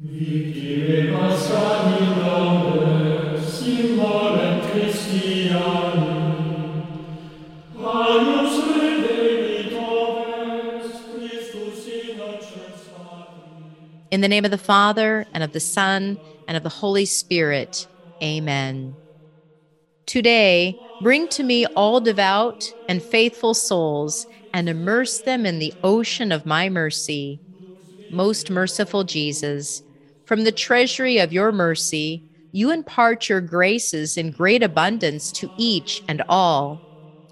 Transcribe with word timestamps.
In 0.00 0.08
the 14.22 14.28
name 14.28 14.46
of 14.46 14.50
the 14.50 14.58
Father, 14.58 15.26
and 15.34 15.44
of 15.44 15.52
the 15.52 15.60
Son, 15.60 16.18
and 16.48 16.56
of 16.56 16.62
the 16.62 16.70
Holy 16.70 17.04
Spirit. 17.04 17.86
Amen. 18.22 18.96
Today, 20.06 20.74
bring 21.02 21.28
to 21.28 21.42
me 21.42 21.66
all 21.66 22.00
devout 22.00 22.64
and 22.88 23.02
faithful 23.02 23.52
souls 23.52 24.26
and 24.54 24.70
immerse 24.70 25.20
them 25.20 25.44
in 25.44 25.58
the 25.58 25.74
ocean 25.84 26.32
of 26.32 26.46
my 26.46 26.70
mercy. 26.70 27.40
Most 28.12 28.50
merciful 28.50 29.04
Jesus, 29.04 29.82
from 30.24 30.44
the 30.44 30.52
treasury 30.52 31.18
of 31.18 31.32
your 31.32 31.52
mercy, 31.52 32.24
you 32.52 32.70
impart 32.70 33.28
your 33.28 33.40
graces 33.40 34.16
in 34.16 34.30
great 34.30 34.62
abundance 34.62 35.32
to 35.32 35.52
each 35.56 36.02
and 36.08 36.22
all. 36.28 36.84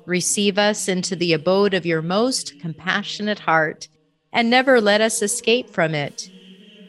Receive 0.06 0.58
us 0.58 0.88
into 0.88 1.16
the 1.16 1.32
abode 1.32 1.74
of 1.74 1.86
your 1.86 2.02
most 2.02 2.58
compassionate 2.58 3.40
heart, 3.40 3.88
and 4.32 4.50
never 4.50 4.80
let 4.80 5.00
us 5.00 5.22
escape 5.22 5.70
from 5.70 5.94
it. 5.94 6.30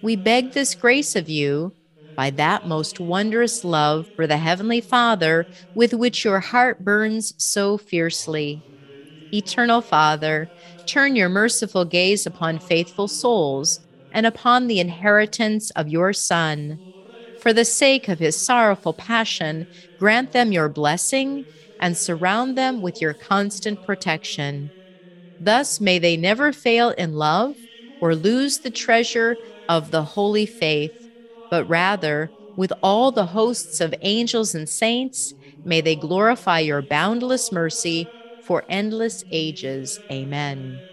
We 0.01 0.15
beg 0.15 0.53
this 0.53 0.75
grace 0.75 1.15
of 1.15 1.29
you 1.29 1.75
by 2.15 2.31
that 2.31 2.65
most 2.65 2.99
wondrous 2.99 3.63
love 3.63 4.09
for 4.15 4.27
the 4.27 4.37
Heavenly 4.37 4.81
Father 4.81 5.49
with 5.73 5.93
which 5.93 6.25
your 6.25 6.39
heart 6.39 6.83
burns 6.85 7.33
so 7.43 7.77
fiercely. 7.77 8.65
Eternal 9.33 9.81
Father, 9.81 10.51
turn 10.85 11.15
your 11.15 11.29
merciful 11.29 11.85
gaze 11.85 12.25
upon 12.25 12.59
faithful 12.59 13.07
souls 13.07 13.79
and 14.11 14.25
upon 14.25 14.67
the 14.67 14.79
inheritance 14.79 15.69
of 15.71 15.87
your 15.89 16.13
Son. 16.13 16.79
For 17.35 17.53
the 17.53 17.65
sake 17.65 18.07
of 18.07 18.19
his 18.19 18.37
sorrowful 18.39 18.93
passion, 18.93 19.67
grant 19.97 20.31
them 20.31 20.51
your 20.51 20.69
blessing 20.69 21.45
and 21.79 21.97
surround 21.97 22.57
them 22.57 22.81
with 22.81 23.01
your 23.01 23.13
constant 23.13 23.81
protection. 23.81 24.71
Thus 25.39 25.79
may 25.79 25.99
they 25.99 26.17
never 26.17 26.51
fail 26.53 26.89
in 26.91 27.13
love 27.13 27.55
or 27.99 28.15
lose 28.15 28.59
the 28.59 28.71
treasure 28.71 29.39
of 29.67 29.91
the 29.91 30.03
holy 30.03 30.45
faith, 30.45 31.07
but 31.49 31.65
rather, 31.65 32.33
with 32.55 32.71
all 32.81 33.11
the 33.11 33.27
hosts 33.27 33.79
of 33.81 33.93
angels 34.01 34.53
and 34.53 34.67
saints, 34.69 35.33
may 35.63 35.81
they 35.81 35.95
glorify 35.95 36.59
your 36.59 36.81
boundless 36.81 37.51
mercy 37.51 38.13
for 38.51 38.65
endless 38.69 39.23
ages. 39.31 40.01
Amen. 40.11 40.83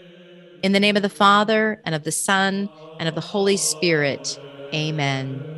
In 0.63 0.73
the 0.73 0.81
name 0.81 0.97
of 0.97 1.03
the 1.03 1.09
Father, 1.11 1.83
and 1.85 1.95
of 1.95 2.05
the 2.05 2.13
Son, 2.13 2.71
and 2.99 3.09
of 3.09 3.15
the 3.17 3.21
Holy 3.21 3.57
Spirit. 3.57 4.39
Amen. 4.75 5.49